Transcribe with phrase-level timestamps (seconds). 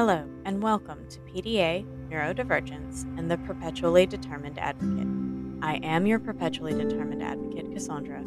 [0.00, 5.06] Hello, and welcome to PDA, Neurodivergence, and the Perpetually Determined Advocate.
[5.60, 8.24] I am your Perpetually Determined Advocate, Cassandra.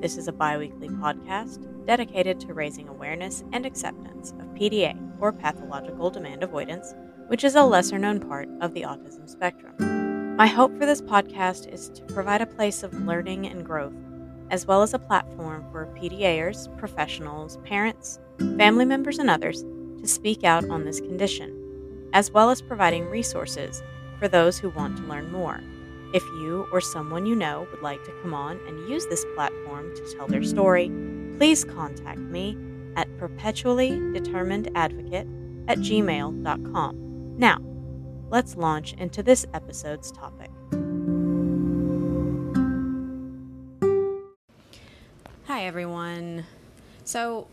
[0.00, 5.32] This is a bi weekly podcast dedicated to raising awareness and acceptance of PDA, or
[5.32, 6.94] pathological demand avoidance,
[7.26, 10.36] which is a lesser known part of the autism spectrum.
[10.36, 13.96] My hope for this podcast is to provide a place of learning and growth,
[14.52, 18.20] as well as a platform for PDAers, professionals, parents,
[18.56, 19.64] family members, and others
[20.00, 23.82] to speak out on this condition, as well as providing resources
[24.18, 25.60] for those who want to learn more.
[26.14, 29.94] If you or someone you know would like to come on and use this platform
[29.94, 30.90] to tell their story,
[31.36, 32.56] please contact me
[32.96, 37.38] at perpetuallydeterminedadvocate at gmail.com.
[37.38, 37.58] Now,
[38.30, 40.50] let's launch into this episode's topic.
[45.46, 46.46] Hi, everyone.
[47.04, 47.48] So,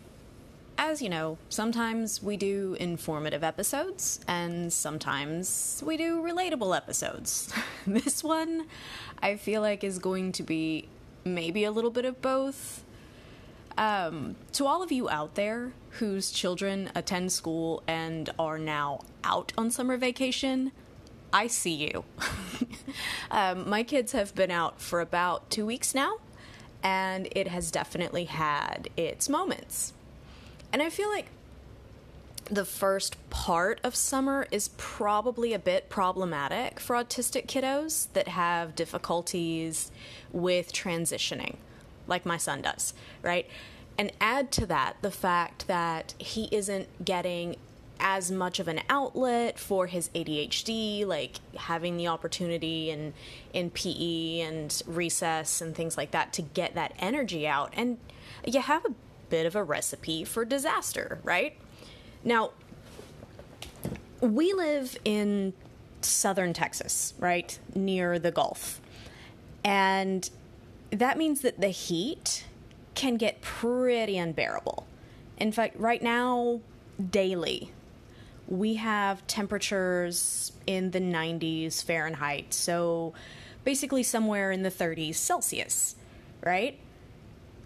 [0.78, 7.54] as you know, sometimes we do informative episodes and sometimes we do relatable episodes.
[7.88, 8.68] this one,
[9.22, 10.88] I feel like, is going to be
[11.24, 12.84] maybe a little bit of both.
[13.78, 19.52] Um, to all of you out there whose children attend school and are now out
[19.58, 20.72] on summer vacation,
[21.34, 22.06] I see you.
[23.32, 26.20] um, my kids have been out for about two weeks now,
[26.82, 29.94] and it has definitely had its moments.
[30.76, 31.28] And I feel like
[32.52, 38.76] the first part of summer is probably a bit problematic for autistic kiddos that have
[38.76, 39.90] difficulties
[40.34, 41.56] with transitioning,
[42.08, 43.48] like my son does, right?
[43.98, 47.56] And add to that the fact that he isn't getting
[47.98, 53.14] as much of an outlet for his ADHD, like having the opportunity in
[53.54, 57.72] in PE and recess and things like that to get that energy out.
[57.78, 57.98] And
[58.46, 58.94] you have a
[59.36, 61.58] bit of a recipe for disaster, right?
[62.24, 62.52] Now,
[64.22, 65.52] we live in
[66.00, 67.60] southern Texas, right?
[67.76, 68.80] Near the Gulf.
[69.66, 70.30] And
[70.90, 72.46] that means that the heat
[72.94, 74.88] can get pretty unbearable.
[75.38, 76.62] In fact, right now,
[77.10, 77.74] daily,
[78.48, 82.54] we have temperatures in the 90s Fahrenheit.
[82.54, 83.14] So
[83.66, 85.98] basically, somewhere in the 30s Celsius,
[86.42, 86.80] right?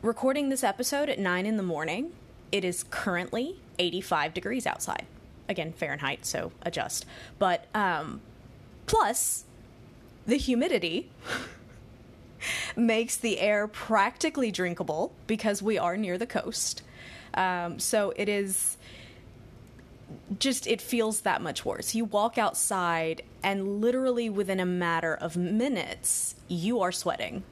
[0.02, 2.14] Recording this episode at 9 in the morning.
[2.52, 5.06] It is currently 85 degrees outside.
[5.48, 7.06] Again, Fahrenheit, so adjust.
[7.38, 8.22] But um,
[8.86, 9.44] plus,
[10.26, 11.10] the humidity
[12.76, 16.82] makes the air practically drinkable because we are near the coast.
[17.34, 18.78] Um, so it is
[20.40, 21.94] just, it feels that much worse.
[21.94, 27.44] You walk outside, and literally within a matter of minutes, you are sweating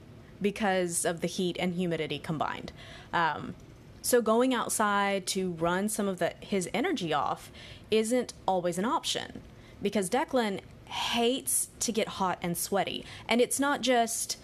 [0.41, 2.71] because of the heat and humidity combined.
[3.13, 3.55] Um,
[4.01, 7.51] so going outside to run some of the his energy off
[7.91, 9.41] isn't always an option
[9.81, 13.05] because Declan hates to get hot and sweaty.
[13.27, 14.37] And it's not just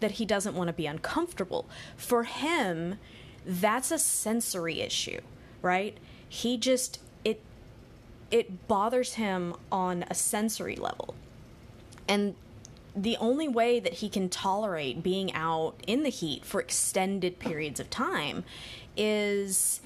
[0.00, 1.68] that he doesn't want to be uncomfortable.
[1.96, 2.98] For him,
[3.44, 5.20] that's a sensory issue,
[5.62, 5.96] right?
[6.28, 7.40] He just it
[8.30, 11.14] it bothers him on a sensory level.
[12.06, 12.36] And
[13.02, 17.78] the only way that he can tolerate being out in the heat for extended periods
[17.78, 18.44] of time
[18.96, 19.80] is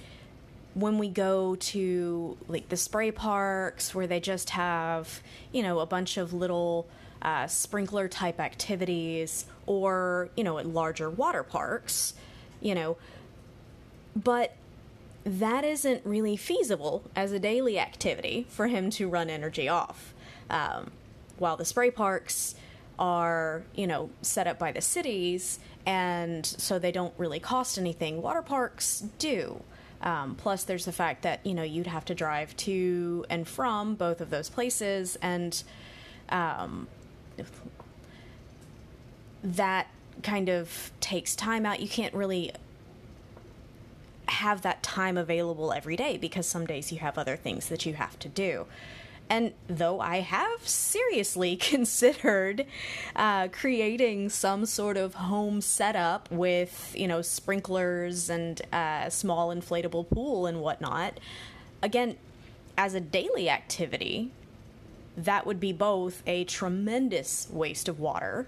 [0.75, 5.21] when we go to like the spray parks where they just have
[5.53, 6.87] you know a bunch of little
[7.21, 12.15] uh, sprinkler type activities or you know at larger water parks
[12.63, 12.97] you know.
[14.17, 14.55] But
[15.25, 20.15] that isn't really feasible as a daily activity for him to run energy off
[20.51, 20.91] um,
[21.39, 22.55] while the spray parks
[23.03, 28.23] are, you know, set up by the cities, and so they don't really cost anything.
[28.23, 29.61] Water parks do.
[30.03, 33.97] Um, plus, there's the fact that, you know, you'd have to drive to and from
[33.97, 35.65] both of those places, and
[36.29, 36.87] um,
[39.43, 39.89] that
[40.23, 41.81] kind of takes time out.
[41.81, 42.53] You can't really
[44.29, 47.95] have that time available every day because some days you have other things that you
[47.95, 48.67] have to do.
[49.33, 52.67] And though I have seriously considered
[53.17, 59.49] uh, creating some sort of home setup with, you know, sprinklers and a uh, small
[59.49, 61.19] inflatable pool and whatnot,
[61.83, 62.19] again,
[62.77, 64.33] as a daily activity,
[65.17, 68.47] that would be both a tremendous waste of water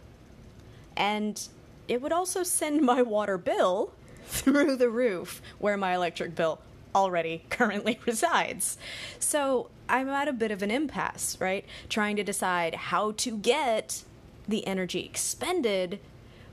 [0.98, 1.48] and
[1.88, 3.92] it would also send my water bill
[4.26, 6.60] through the roof where my electric bill
[6.94, 8.78] already currently resides.
[9.18, 11.64] So I'm at a bit of an impasse, right?
[11.88, 14.04] Trying to decide how to get
[14.46, 16.00] the energy expended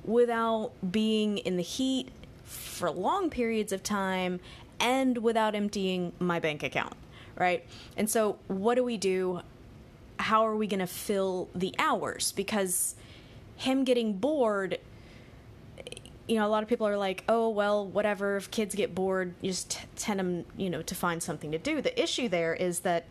[0.03, 2.09] without being in the heat
[2.43, 4.39] for long periods of time
[4.79, 6.95] and without emptying my bank account,
[7.37, 7.65] right?
[7.95, 9.41] And so, what do we do?
[10.17, 12.31] How are we going to fill the hours?
[12.31, 12.95] Because
[13.55, 14.79] him getting bored
[16.31, 18.37] you know, a lot of people are like, oh, well, whatever.
[18.37, 21.57] If kids get bored, you just t- tend them, you know, to find something to
[21.57, 21.81] do.
[21.81, 23.03] The issue there is that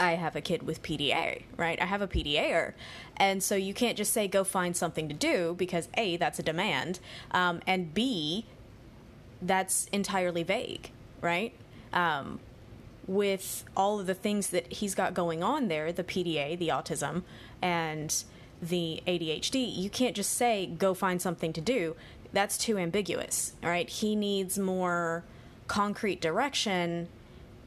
[0.00, 1.80] I have a kid with PDA, right?
[1.80, 2.72] I have a PDAer.
[3.16, 6.42] And so you can't just say, go find something to do because A, that's a
[6.42, 6.98] demand.
[7.30, 8.46] Um, and B,
[9.40, 11.54] that's entirely vague, right?
[11.92, 12.40] Um,
[13.06, 17.22] with all of the things that he's got going on there the PDA, the autism,
[17.62, 18.24] and
[18.60, 21.96] the ADHD, you can't just say, go find something to do.
[22.32, 23.88] That's too ambiguous, right?
[23.88, 25.24] He needs more
[25.66, 27.08] concrete direction,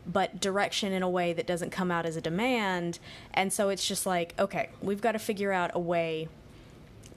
[0.05, 2.99] but direction in a way that doesn't come out as a demand.
[3.33, 6.27] And so it's just like, okay, we've got to figure out a way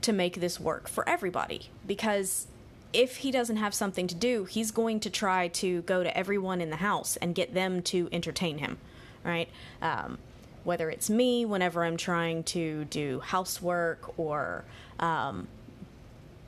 [0.02, 2.46] to make this work for everybody because
[2.92, 6.60] if he doesn't have something to do, he's going to try to go to everyone
[6.60, 8.78] in the house and get them to entertain him,
[9.24, 9.48] right?
[9.82, 10.18] Um,
[10.64, 14.64] whether it's me whenever I'm trying to do housework or,
[14.98, 15.46] um,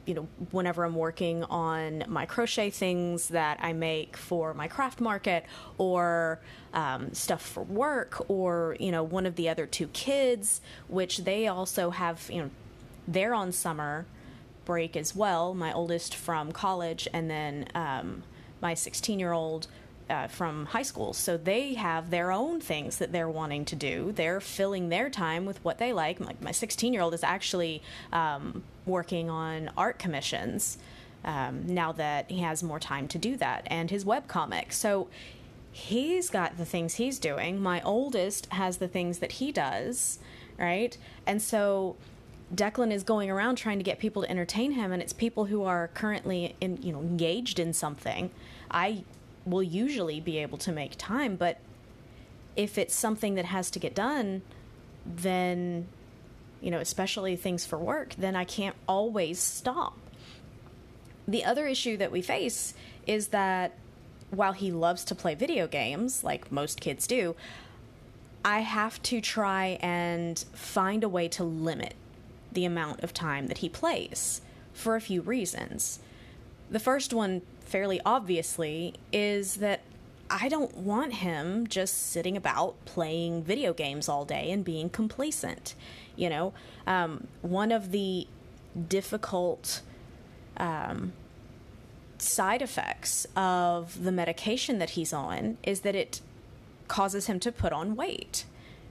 [0.07, 5.01] you know, whenever I'm working on my crochet things that I make for my craft
[5.01, 5.45] market
[5.79, 6.41] or
[6.73, 11.47] um, stuff for work or, you know, one of the other two kids, which they
[11.47, 12.51] also have, you know,
[13.07, 14.07] they're on summer
[14.65, 15.55] break as well.
[15.55, 18.23] My oldest from college and then um,
[18.61, 19.67] my 16 year old
[20.09, 21.13] uh, from high school.
[21.13, 24.13] So they have their own things that they're wanting to do.
[24.13, 26.21] They're filling their time with what they like.
[26.21, 27.83] Like my 16 year old is actually
[28.13, 30.79] um, working on art commissions
[31.25, 34.73] um, now that he has more time to do that, and his web comic.
[34.73, 35.09] So
[35.73, 37.61] he's got the things he's doing.
[37.61, 40.21] My oldest has the things that he does,
[40.57, 40.97] right?
[41.27, 41.97] And so
[42.55, 45.65] Declan is going around trying to get people to entertain him, and it's people who
[45.65, 48.31] are currently in, you know, engaged in something.
[48.71, 49.05] I
[49.47, 51.59] will usually be able to make time, but
[52.57, 54.43] if it's something that has to get done,
[55.05, 55.87] then,
[56.61, 59.97] you know, especially things for work, then I can't always stop.
[61.29, 62.75] The other issue that we face
[63.07, 63.73] is that
[64.31, 67.37] while he loves to play video games, like most kids do,
[68.45, 71.95] I have to try and find a way to limit
[72.53, 74.41] the amount of time that he plays
[74.73, 76.01] for a few reasons.
[76.71, 79.81] The first one fairly obviously is that
[80.31, 85.75] I don't want him just sitting about playing video games all day and being complacent.
[86.17, 86.55] You know,
[86.87, 88.27] um, one of the
[88.89, 89.83] difficult
[90.57, 91.13] um,
[92.19, 96.21] side effects of the medication that he's on is that it
[96.89, 98.45] causes him to put on weight,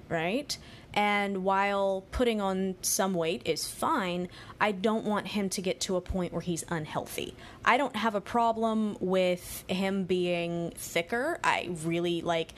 [0.09, 0.57] right?
[0.95, 4.29] And while putting on some weight is fine,
[4.61, 7.35] I don't want him to get to a point where he's unhealthy.
[7.65, 11.37] I don't have a problem with him being thicker.
[11.43, 12.53] I really like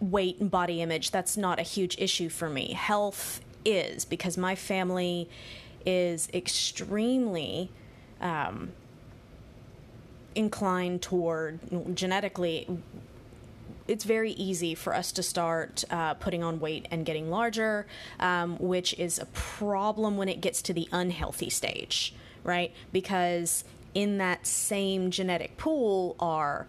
[0.00, 1.12] weight and body image.
[1.12, 2.72] That's not a huge issue for me.
[2.72, 5.28] Health is because my family
[5.86, 7.70] is extremely
[8.20, 8.72] um,
[10.34, 11.60] inclined toward
[11.94, 12.66] genetically
[13.88, 17.86] it's very easy for us to start uh, putting on weight and getting larger,
[18.20, 22.14] um, which is a problem when it gets to the unhealthy stage,
[22.44, 22.72] right?
[22.92, 23.64] Because
[23.94, 26.66] in that same genetic pool are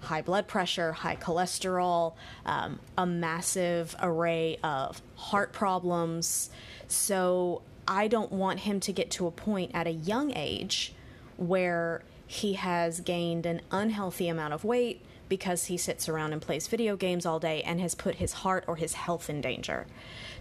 [0.00, 6.50] high blood pressure, high cholesterol, um, a massive array of heart problems.
[6.88, 10.94] So I don't want him to get to a point at a young age
[11.36, 16.66] where he has gained an unhealthy amount of weight because he sits around and plays
[16.66, 19.86] video games all day and has put his heart or his health in danger.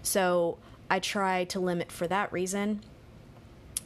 [0.04, 0.58] So
[0.90, 2.82] I try to limit for that reason.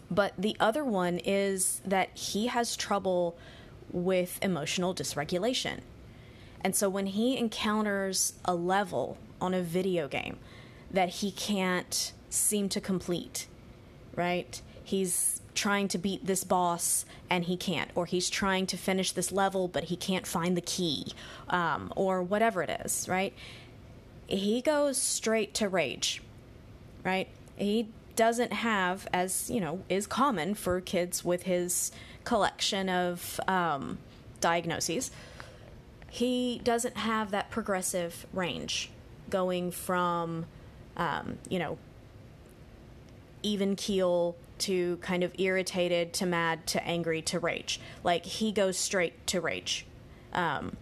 [0.10, 3.38] But the other one is that he has trouble
[3.92, 5.82] with emotional dysregulation.
[6.62, 10.38] And so when he encounters a level on a video game
[10.90, 13.46] that he can't seem to complete,
[14.16, 14.60] right?
[14.84, 19.32] He's trying to beat this boss and he can't, or he's trying to finish this
[19.32, 21.08] level but he can't find the key,
[21.50, 23.34] um, or whatever it is, right?
[24.28, 26.22] He goes straight to rage,
[27.04, 27.28] right?
[27.56, 31.92] He doesn't have, as you know, is common for kids with his
[32.24, 33.98] collection of um,
[34.42, 35.12] diagnoses,
[36.10, 38.90] he doesn't have that progressive range
[39.30, 40.46] going from,
[40.98, 41.78] um, you know,
[43.44, 47.80] even keel to kind of irritated to mad to angry to rage.
[48.04, 49.86] Like he goes straight to rage.
[50.34, 50.78] Um,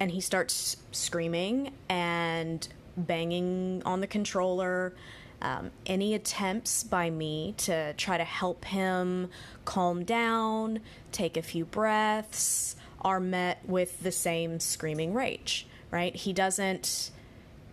[0.00, 2.66] and he starts screaming and
[2.96, 4.94] banging on the controller.
[5.42, 9.30] Um, any attempts by me to try to help him
[9.64, 10.80] calm down,
[11.12, 16.14] take a few breaths, are met with the same screaming rage, right?
[16.14, 17.10] He doesn't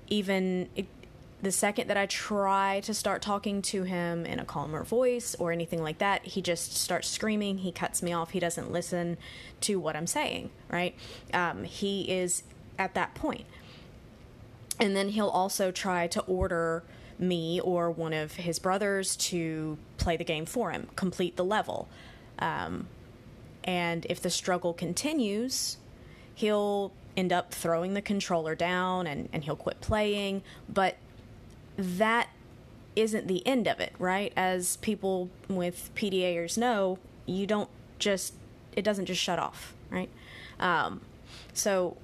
[0.10, 0.70] even.
[1.42, 5.52] The second that I try to start talking to him in a calmer voice or
[5.52, 7.60] anything like that, he just starts screaming.
[7.60, 8.32] He cuts me off.
[8.32, 9.18] He doesn't listen
[9.62, 10.96] to what I'm saying, right?
[11.34, 12.44] Um, he is
[12.78, 13.46] at that point.
[14.80, 16.84] And then he'll also try to order
[17.18, 21.88] me or one of his brothers to play the game for him, complete the level.
[22.40, 22.88] Um,
[23.64, 25.78] and if the struggle continues,
[26.34, 30.42] he'll end up throwing the controller down and, and he'll quit playing.
[30.68, 30.98] But
[31.78, 32.30] that
[32.96, 34.34] isn't the end of it, right?
[34.36, 38.34] As people with PDAers know, you don't just,
[38.76, 40.10] it doesn't just shut off, right?
[40.60, 41.02] Um,
[41.54, 41.98] so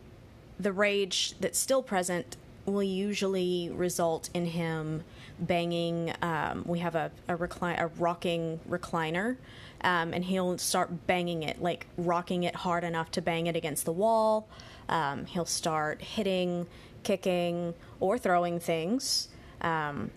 [0.59, 5.03] the rage that's still present will usually result in him
[5.39, 6.13] banging.
[6.21, 9.37] Um, we have a a, recline, a rocking recliner,
[9.81, 13.85] um, and he'll start banging it, like rocking it hard enough to bang it against
[13.85, 14.47] the wall.
[14.89, 16.67] Um, he'll start hitting,
[17.03, 19.29] kicking, or throwing things.
[19.61, 20.11] Um,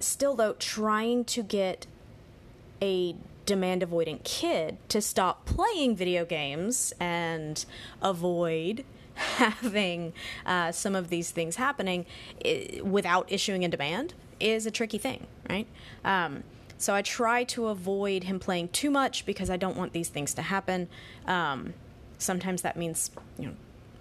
[0.00, 1.86] still, though, trying to get
[2.82, 7.64] a demand avoidant kid to stop playing video games and
[8.02, 10.12] avoid having
[10.44, 12.04] uh, some of these things happening
[12.82, 15.66] without issuing a demand is a tricky thing, right?
[16.04, 16.42] Um,
[16.76, 20.34] so I try to avoid him playing too much because I don't want these things
[20.34, 20.88] to happen.
[21.26, 21.72] Um,
[22.18, 23.54] sometimes that means you know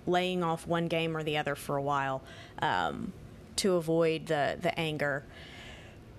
[0.08, 2.22] laying off one game or the other for a while
[2.62, 3.12] um,
[3.58, 5.24] to avoid the the anger.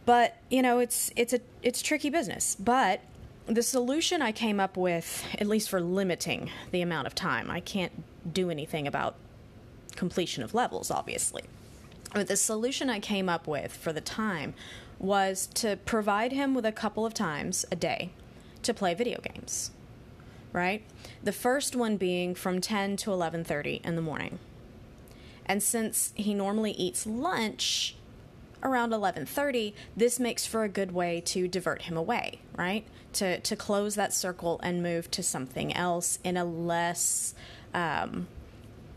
[0.04, 2.56] But you know it's it's a it's tricky business.
[2.58, 3.00] But
[3.46, 7.60] the solution I came up with, at least for limiting the amount of time, I
[7.60, 8.02] can't
[8.32, 9.14] do anything about
[9.94, 11.44] completion of levels, obviously.
[12.12, 14.54] But the solution I came up with for the time
[14.98, 18.10] was to provide him with a couple of times a day
[18.62, 19.70] to play video games.
[20.52, 20.82] Right?
[21.22, 24.38] The first one being from 10 to 11:30 in the morning.
[25.46, 27.96] And since he normally eats lunch
[28.62, 32.84] around 11:30, this makes for a good way to divert him away, right?
[33.14, 37.34] To to close that circle and move to something else in a less
[37.72, 38.26] um,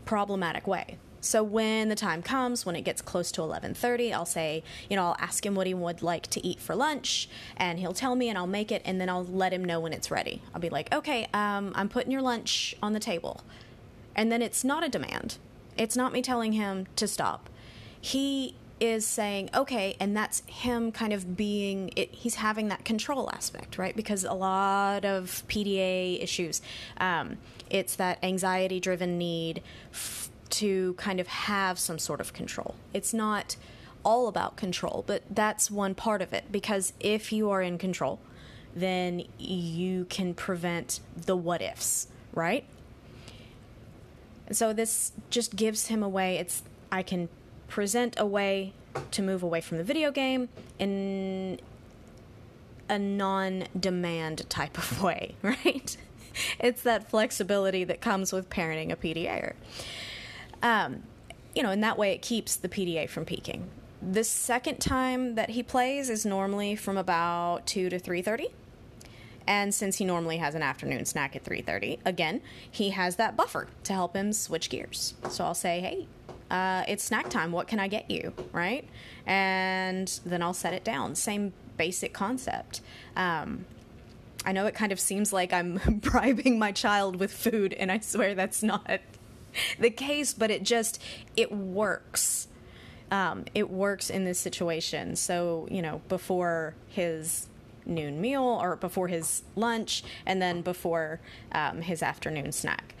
[0.04, 0.98] problematic way.
[1.22, 5.04] So when the time comes, when it gets close to 11:30, I'll say, you know,
[5.04, 8.28] I'll ask him what he would like to eat for lunch, and he'll tell me,
[8.28, 10.40] and I'll make it, and then I'll let him know when it's ready.
[10.54, 13.42] I'll be like, okay, um, I'm putting your lunch on the table,
[14.16, 15.36] and then it's not a demand.
[15.80, 17.48] It's not me telling him to stop.
[18.02, 23.30] He is saying okay and that's him kind of being it, he's having that control
[23.30, 23.94] aspect right?
[23.94, 26.62] Because a lot of pda issues
[26.96, 27.36] um,
[27.68, 32.74] it's that anxiety driven need f- to kind of have some sort of control.
[32.94, 33.56] It's not
[34.02, 36.44] all about control but that's one part of it.
[36.50, 38.18] Because if you are in control
[38.74, 42.64] then you can prevent the what ifs right
[44.50, 47.30] and so this just gives him a way it's i can
[47.68, 48.74] present a way
[49.10, 51.58] to move away from the video game in
[52.90, 55.96] a non demand type of way, right?
[56.58, 59.54] it's that flexibility that comes with parenting a PDA.
[60.62, 61.04] Um,
[61.54, 63.68] you know, in that way, it keeps the PDA from peaking.
[64.02, 68.48] The second time that he plays is normally from about two to three thirty,
[69.46, 73.36] and since he normally has an afternoon snack at three thirty, again, he has that
[73.36, 75.14] buffer to help him switch gears.
[75.28, 76.06] So I'll say, "Hey,
[76.50, 77.52] uh, it's snack time.
[77.52, 78.32] What can I get you?
[78.52, 78.86] Right?
[79.26, 81.14] And then I'll set it down.
[81.14, 82.80] Same basic concept.
[83.16, 83.64] Um,
[84.44, 88.00] I know it kind of seems like I'm bribing my child with food, and I
[88.00, 89.00] swear that's not
[89.78, 91.00] the case, but it just
[91.36, 92.48] it works.
[93.12, 95.16] Um, it works in this situation.
[95.16, 97.48] So you know, before his
[97.86, 101.20] noon meal or before his lunch, and then before
[101.52, 102.94] um, his afternoon snack.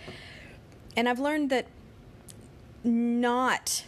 [0.96, 1.66] And I've learned that
[2.82, 3.84] not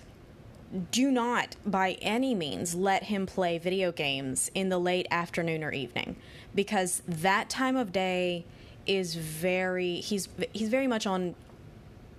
[0.91, 5.71] do not by any means let him play video games in the late afternoon or
[5.71, 6.17] evening
[6.55, 8.45] because that time of day
[8.87, 11.35] is very he's he's very much on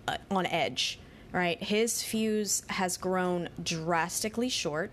[0.08, 1.00] uh, on edge
[1.32, 4.92] right his fuse has grown drastically short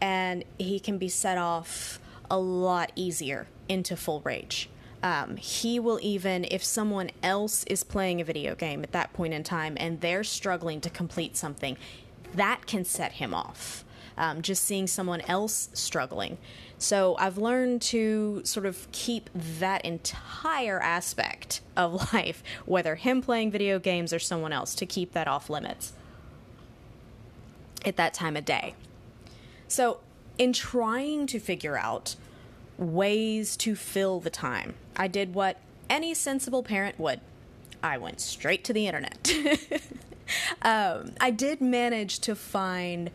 [0.00, 1.99] and he can be set off
[2.30, 4.68] a lot easier into full rage
[5.02, 9.32] um, he will even, if someone else is playing a video game at that point
[9.32, 11.76] in time and they're struggling to complete something,
[12.34, 13.84] that can set him off.
[14.18, 16.36] Um, just seeing someone else struggling.
[16.76, 23.50] So I've learned to sort of keep that entire aspect of life, whether him playing
[23.50, 25.94] video games or someone else, to keep that off limits
[27.86, 28.74] at that time of day.
[29.68, 30.00] So,
[30.40, 32.16] in trying to figure out
[32.78, 34.72] ways to fill the time.
[34.96, 35.58] I did what
[35.90, 37.20] any sensible parent would.
[37.82, 39.30] I went straight to the internet.
[40.62, 43.10] um, I did manage to find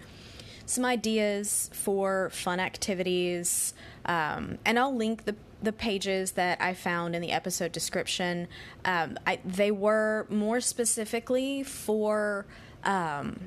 [0.67, 3.73] some ideas for fun activities,
[4.05, 8.47] um, and I'll link the the pages that I found in the episode description.
[8.83, 12.45] Um, I, they were more specifically for
[12.83, 13.39] um,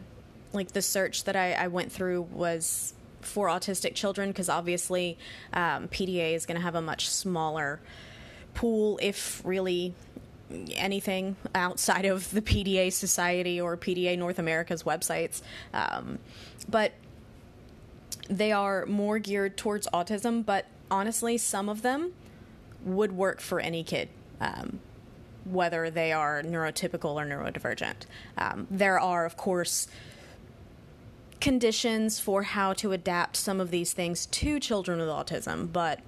[0.52, 5.18] like the search that I, I went through was for autistic children because obviously
[5.52, 7.80] um, PDA is going to have a much smaller
[8.54, 9.94] pool, if really
[10.72, 15.42] anything outside of the PDA Society or PDA North America's websites.
[15.74, 16.18] Um,
[16.68, 16.92] but
[18.28, 22.12] they are more geared towards autism, but honestly, some of them
[22.84, 24.08] would work for any kid.
[24.40, 24.80] Um,
[25.44, 28.06] whether they are neurotypical or neurodivergent.
[28.36, 29.88] Um, there are, of course,
[31.40, 36.00] conditions for how to adapt some of these things to children with autism, but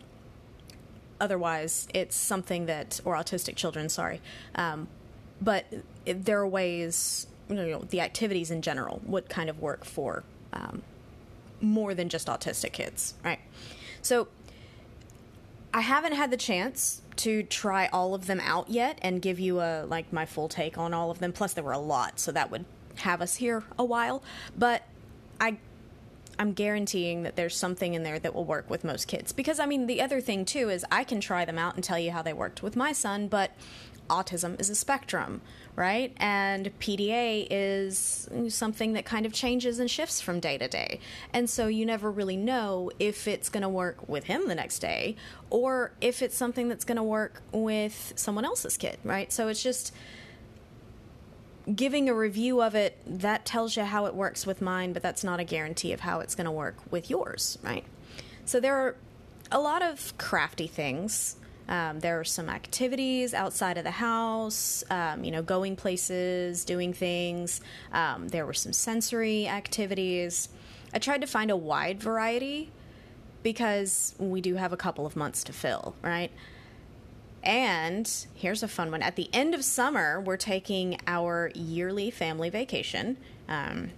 [1.21, 4.21] otherwise, it's something that, or autistic children, sorry.
[4.55, 4.89] Um,
[5.41, 5.67] but
[6.05, 10.83] there are ways, you know, the activities in general would kind of work for um,
[11.61, 13.39] more than just autistic kids, right?
[14.03, 14.29] So
[15.73, 19.61] I haven't had the chance to try all of them out yet and give you
[19.61, 21.33] a like my full take on all of them.
[21.33, 22.65] Plus, there were a lot, so that would
[22.97, 24.23] have us here a while.
[24.57, 24.83] But
[25.41, 25.57] I
[26.41, 29.31] I'm guaranteeing that there's something in there that will work with most kids.
[29.31, 31.99] Because, I mean, the other thing, too, is I can try them out and tell
[31.99, 33.51] you how they worked with my son, but
[34.09, 35.43] autism is a spectrum,
[35.77, 36.15] right?
[36.17, 41.01] And PDA is something that kind of changes and shifts from day to day.
[41.35, 44.79] And so you never really know if it's going to work with him the next
[44.79, 45.17] day
[45.51, 49.31] or if it's something that's going to work with someone else's kid, right?
[49.31, 49.93] So it's just
[51.75, 55.25] giving a review of it that tells you how it works with mine but that's
[55.25, 57.85] not a guarantee of how it's going to work with yours right?
[58.45, 58.97] So there are
[59.53, 61.37] a lot of crafty things.
[61.69, 66.93] Um, there are some activities outside of the house um, you know going places doing
[66.93, 67.61] things.
[67.93, 70.49] Um, there were some sensory activities.
[70.93, 72.73] I tried to find a wide variety
[73.43, 76.33] because we do have a couple of months to fill right
[77.43, 79.03] and here's a fun one.
[79.03, 83.17] At the end of summer, we're taking our yearly family vacation,
[83.49, 83.91] um,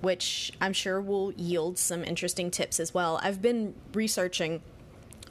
[0.00, 3.18] which I'm sure will yield some interesting tips as well.
[3.22, 4.62] I've been researching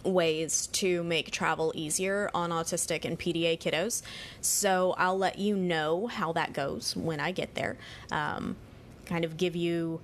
[0.04, 4.02] ways to make travel easier on autistic and PDA kiddos,
[4.42, 7.78] so I'll let you know how that goes when I get there.
[8.12, 8.58] Um,
[9.06, 10.02] kind of give you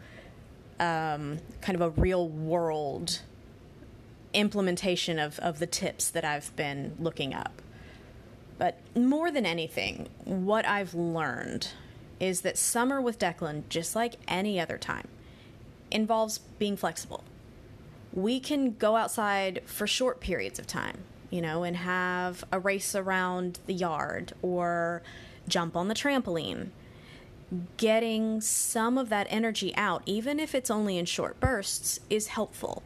[0.79, 3.21] um, kind of a real world
[4.33, 7.61] implementation of, of the tips that I've been looking up.
[8.57, 11.69] But more than anything, what I've learned
[12.19, 15.07] is that summer with Declan, just like any other time,
[15.91, 17.23] involves being flexible.
[18.13, 22.95] We can go outside for short periods of time, you know, and have a race
[22.95, 25.01] around the yard or
[25.47, 26.69] jump on the trampoline.
[27.77, 32.83] Getting some of that energy out, even if it's only in short bursts, is helpful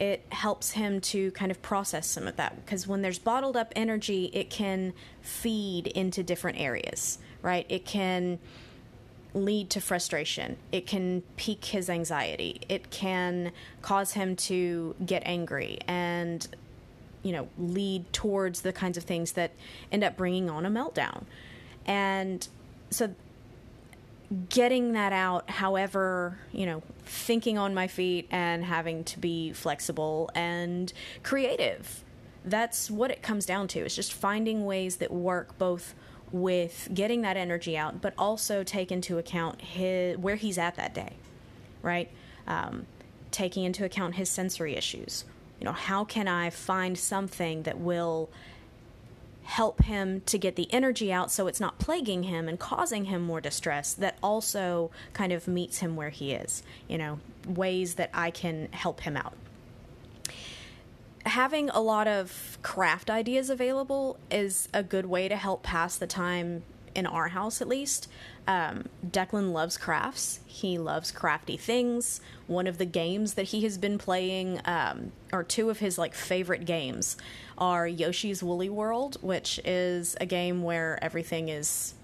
[0.00, 3.70] it helps him to kind of process some of that because when there's bottled up
[3.76, 7.66] energy, it can feed into different areas, right?
[7.68, 8.38] It can
[9.34, 10.56] lead to frustration.
[10.72, 12.62] It can pique his anxiety.
[12.68, 16.48] It can cause him to get angry and
[17.22, 19.52] you know, lead towards the kinds of things that
[19.92, 21.24] end up bringing on a meltdown.
[21.84, 22.48] And
[22.88, 23.14] so
[24.48, 30.30] getting that out, however, you know, thinking on my feet and having to be flexible
[30.34, 32.04] and creative.
[32.44, 33.80] That's what it comes down to.
[33.80, 35.94] It's just finding ways that work both
[36.32, 40.94] with getting that energy out, but also take into account his, where he's at that
[40.94, 41.14] day,
[41.82, 42.08] right?
[42.46, 42.86] Um,
[43.32, 45.24] taking into account his sensory issues.
[45.58, 48.30] You know, how can I find something that will
[49.50, 53.20] help him to get the energy out so it's not plaguing him and causing him
[53.20, 58.08] more distress that also kind of meets him where he is, you know, ways that
[58.14, 59.34] I can help him out.
[61.26, 66.06] Having a lot of craft ideas available is a good way to help pass the
[66.06, 66.62] time
[66.94, 68.08] in our house at least.
[68.46, 70.40] Um, Declan loves crafts.
[70.46, 72.20] He loves crafty things.
[72.46, 76.14] One of the games that he has been playing, um, or two of his like
[76.14, 77.16] favorite games,
[77.60, 81.94] are Yoshi's Woolly World, which is a game where everything is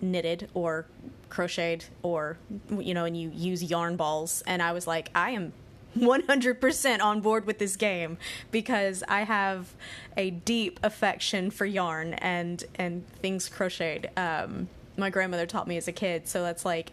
[0.00, 0.86] knitted or
[1.28, 2.38] crocheted or
[2.78, 5.52] you know and you use yarn balls and I was like I am
[5.96, 8.18] 100% on board with this game
[8.50, 9.74] because I have
[10.16, 14.10] a deep affection for yarn and and things crocheted.
[14.16, 16.92] Um, my grandmother taught me as a kid, so that's like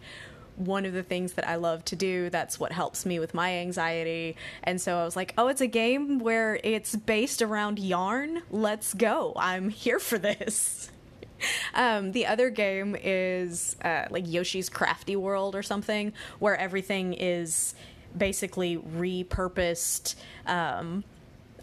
[0.56, 2.30] one of the things that I love to do.
[2.30, 4.36] That's what helps me with my anxiety.
[4.62, 8.42] And so I was like, oh, it's a game where it's based around yarn.
[8.50, 9.32] Let's go.
[9.36, 10.90] I'm here for this.
[11.74, 17.74] um, the other game is uh, like Yoshi's Crafty World or something, where everything is
[18.16, 20.14] basically repurposed.
[20.46, 21.04] Um,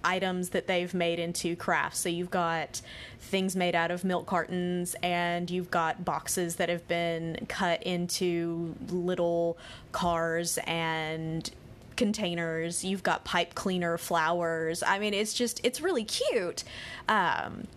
[0.04, 2.00] items that they've made into crafts.
[2.00, 2.82] So you've got
[3.20, 8.76] things made out of milk cartons, and you've got boxes that have been cut into
[8.90, 9.58] little
[9.92, 11.50] cars and
[11.96, 12.84] containers.
[12.84, 14.84] You've got pipe cleaner flowers.
[14.84, 16.64] I mean, it's just, it's really cute.
[17.08, 17.68] Um,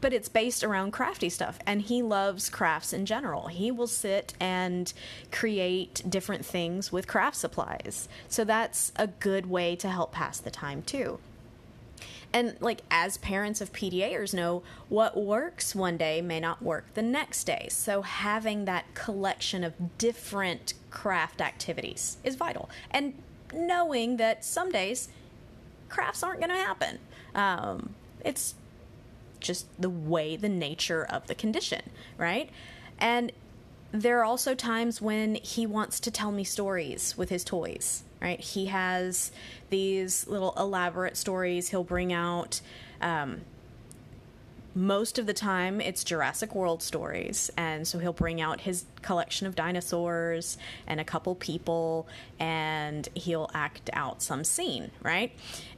[0.00, 4.32] but it's based around crafty stuff and he loves crafts in general he will sit
[4.40, 4.92] and
[5.30, 10.50] create different things with craft supplies so that's a good way to help pass the
[10.50, 11.18] time too
[12.32, 17.02] and like as parents of PDAers know, what works one day may not work the
[17.02, 17.68] next day.
[17.70, 22.70] So having that collection of different craft activities is vital.
[22.90, 23.14] And
[23.52, 25.08] knowing that some days
[25.88, 26.98] crafts aren't going to happen.
[27.34, 28.54] Um, it's
[29.40, 31.82] just the way, the nature of the condition,
[32.16, 32.48] right?
[32.98, 33.32] And
[33.92, 38.40] there are also times when he wants to tell me stories with his toys, right?
[38.40, 39.32] He has
[39.68, 42.60] these little elaborate stories he'll bring out.
[43.00, 43.40] Um,
[44.74, 49.46] most of the time, it's Jurassic World stories, and so he'll bring out his collection
[49.46, 50.56] of dinosaurs
[50.86, 52.06] and a couple people,
[52.38, 55.32] and he'll act out some scene, right?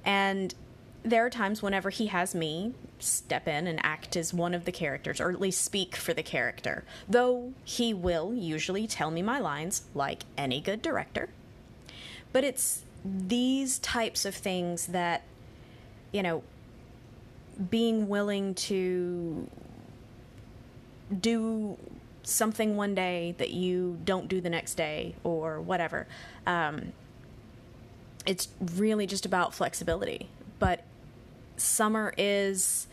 [0.04, 0.54] And
[1.02, 4.72] there are times whenever he has me step in and act as one of the
[4.72, 6.84] characters, or at least speak for the character.
[7.08, 11.30] Though he will usually tell me my lines, like any good director.
[12.34, 15.22] But it's these types of things that,
[16.12, 16.42] you know,
[17.70, 19.48] being willing to
[21.20, 21.78] do
[22.24, 26.08] something one day that you don't do the next day or whatever.
[26.44, 26.92] Um,
[28.26, 30.28] it's really just about flexibility.
[30.58, 30.82] But
[31.56, 32.88] summer is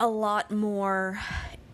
[0.00, 1.20] a lot more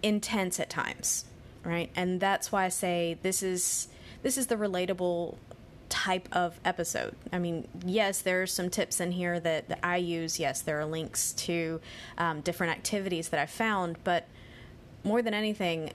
[0.02, 1.24] intense at times,
[1.64, 1.90] right?
[1.96, 3.88] And that's why I say this is
[4.22, 5.36] this is the relatable
[5.88, 7.14] type of episode.
[7.32, 10.40] I mean, yes, there are some tips in here that, that I use.
[10.40, 11.80] Yes, there are links to
[12.16, 14.26] um, different activities that I found, but
[15.04, 15.92] more than anything,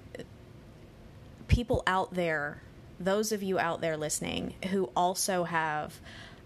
[1.48, 2.62] people out there,
[3.00, 6.00] those of you out there listening who also have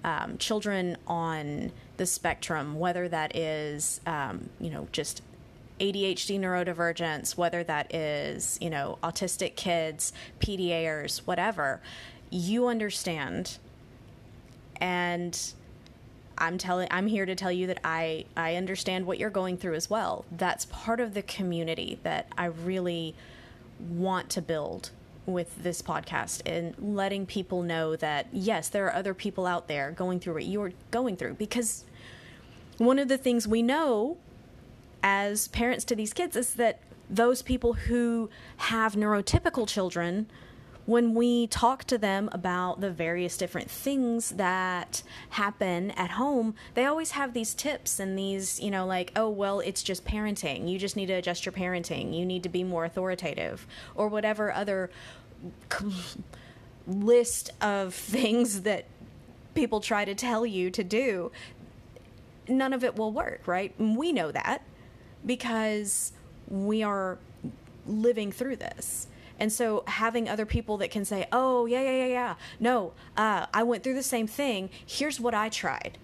[0.06, 5.22] um, children on the spectrum, whether that is, um, you know, just
[5.82, 11.82] ADHD neurodivergence, whether that is, you know, autistic kids, PDAers, whatever,
[12.30, 13.58] you understand.
[14.80, 15.38] And
[16.38, 19.74] I'm telling I'm here to tell you that I I understand what you're going through
[19.74, 20.26] as well.
[20.32, 23.16] That's part of the community that I really
[23.80, 24.92] want to build
[25.26, 29.92] with this podcast and letting people know that yes, there are other people out there
[29.92, 31.86] going through what you're going through because
[32.78, 34.18] one of the things we know
[35.04, 40.28] as parents to these kids is that those people who have neurotypical children
[40.86, 46.86] when we talk to them about the various different things that happen at home, they
[46.86, 50.70] always have these tips and these, you know, like, oh, well, it's just parenting.
[50.70, 52.18] You just need to adjust your parenting.
[52.18, 54.90] You need to be more authoritative, or whatever other
[56.88, 58.86] list of things that
[59.54, 61.32] people try to tell you to do.
[62.48, 63.74] None of it will work, right?
[63.80, 64.64] We know that
[65.26, 66.12] because
[66.48, 67.18] we are
[67.88, 69.08] living through this.
[69.40, 73.48] And so having other people that can say, oh, yeah, yeah, yeah, yeah, no, uh,
[73.52, 74.70] I went through the same thing.
[74.86, 75.98] Here's what I tried.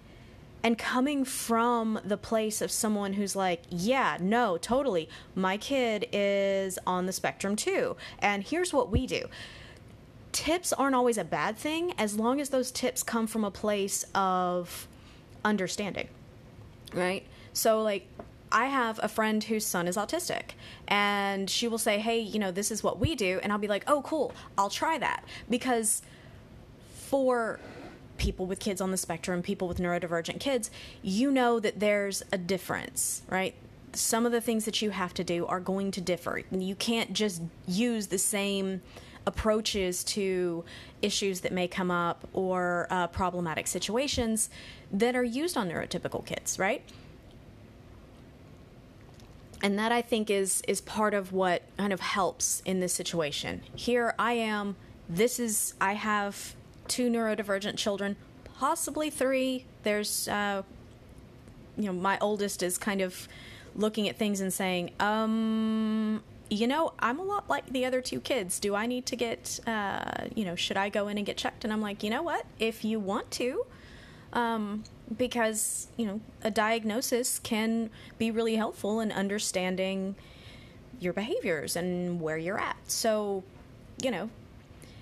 [0.64, 6.80] And coming from the place of someone who's like, yeah, no, totally, my kid is
[6.84, 7.96] on the spectrum too.
[8.18, 9.26] And here's what we do.
[10.32, 14.04] Tips aren't always a bad thing as long as those tips come from a place
[14.16, 14.88] of
[15.44, 16.08] understanding,
[16.92, 17.24] right?
[17.52, 18.08] So, like,
[18.50, 20.50] I have a friend whose son is autistic,
[20.86, 23.40] and she will say, Hey, you know, this is what we do.
[23.42, 25.24] And I'll be like, Oh, cool, I'll try that.
[25.48, 26.02] Because
[26.92, 27.60] for
[28.18, 30.70] people with kids on the spectrum, people with neurodivergent kids,
[31.02, 33.54] you know that there's a difference, right?
[33.92, 36.42] Some of the things that you have to do are going to differ.
[36.50, 38.82] You can't just use the same
[39.28, 40.64] approaches to
[41.02, 44.50] issues that may come up or uh, problematic situations
[44.92, 46.82] that are used on neurotypical kids, right?
[49.62, 53.62] And that I think is is part of what kind of helps in this situation.
[53.74, 54.76] Here I am.
[55.08, 56.54] This is I have
[56.86, 58.16] two neurodivergent children,
[58.58, 59.66] possibly three.
[59.82, 60.62] There's, uh,
[61.76, 63.28] you know, my oldest is kind of
[63.74, 68.20] looking at things and saying, um, you know, I'm a lot like the other two
[68.20, 68.58] kids.
[68.58, 71.64] Do I need to get, uh, you know, should I go in and get checked?
[71.64, 72.46] And I'm like, you know what?
[72.58, 73.66] If you want to,
[74.32, 74.84] um,
[75.16, 80.14] because, you know, a diagnosis can be really helpful in understanding
[81.00, 82.76] your behaviors and where you're at.
[82.86, 83.44] So,
[84.02, 84.30] you know,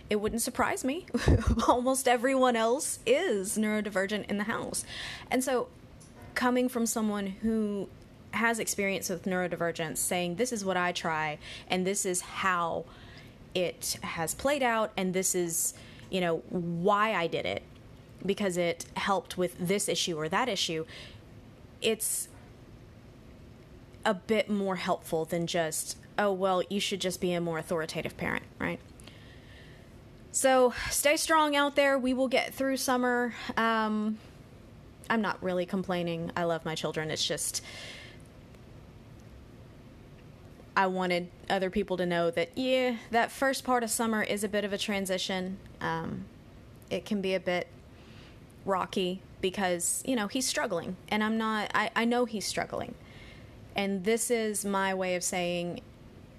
[0.09, 1.07] it wouldn't surprise me.
[1.69, 4.85] Almost everyone else is neurodivergent in the house.
[5.31, 5.69] And so,
[6.35, 7.89] coming from someone who
[8.33, 11.39] has experience with neurodivergence saying, This is what I try,
[11.69, 12.85] and this is how
[13.55, 15.75] it has played out, and this is,
[16.11, 17.63] you know, why I did it
[18.27, 20.85] because it helped with this issue or that issue,
[21.81, 22.29] it's
[24.05, 28.17] a bit more helpful than just, oh, well, you should just be a more authoritative
[28.17, 28.79] parent, right?
[30.33, 31.99] So stay strong out there.
[31.99, 33.35] We will get through summer.
[33.57, 34.19] Um,
[35.09, 36.31] I'm not really complaining.
[36.37, 37.11] I love my children.
[37.11, 37.63] It's just.
[40.77, 44.49] I wanted other people to know that, yeah, that first part of summer is a
[44.49, 45.57] bit of a transition.
[45.81, 46.27] Um,
[46.91, 47.67] it can be a bit
[48.67, 50.97] Rocky because, you know, he's struggling.
[51.09, 52.95] And I'm not, I, I know he's struggling.
[53.75, 55.81] And this is my way of saying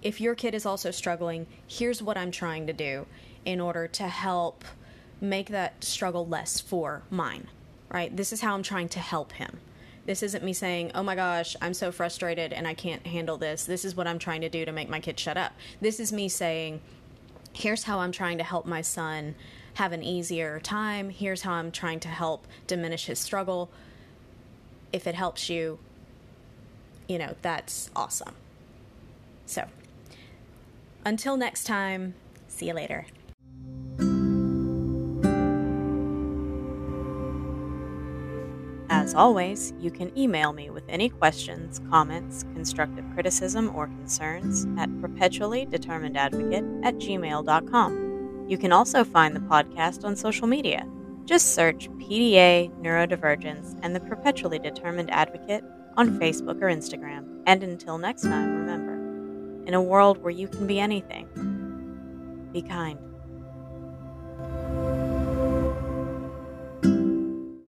[0.02, 3.06] if your kid is also struggling, here's what I'm trying to do
[3.46, 4.64] in order to help
[5.20, 7.48] make that struggle less for mine,
[7.90, 8.16] right?
[8.16, 9.60] This is how I'm trying to help him.
[10.06, 13.66] This isn't me saying, oh my gosh, I'm so frustrated and I can't handle this.
[13.66, 15.54] This is what I'm trying to do to make my kid shut up.
[15.82, 16.80] This is me saying,
[17.52, 19.36] here's how I'm trying to help my son
[19.78, 21.12] have an easier time.
[21.12, 23.70] Here's how I'm trying to help diminish his struggle.
[24.92, 25.78] If it helps you,
[27.08, 28.34] you know, that's awesome.
[29.46, 29.66] So,
[31.06, 32.16] until next time,
[32.48, 33.06] see you later.
[38.90, 44.90] As always, you can email me with any questions, comments, constructive criticism, or concerns at
[44.90, 48.07] perpetuallydeterminedadvocate at gmail.com.
[48.48, 50.88] You can also find the podcast on social media.
[51.26, 55.64] Just search PDA Neurodivergence and the Perpetually Determined Advocate
[55.98, 57.42] on Facebook or Instagram.
[57.46, 58.94] And until next time, remember
[59.68, 61.28] in a world where you can be anything,
[62.54, 62.98] be kind.